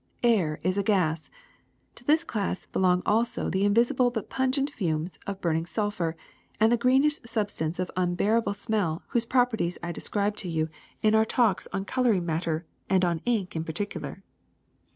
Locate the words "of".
5.27-5.39, 7.77-7.91, 12.47-12.49